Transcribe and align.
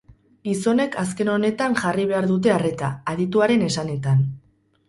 Gizonek 0.47 0.97
azken 1.01 1.29
honetan 1.33 1.77
jarri 1.83 2.07
behar 2.13 2.31
dute 2.31 2.55
arreta, 2.57 2.91
adituaren 3.15 3.67
esanetan. 3.71 4.27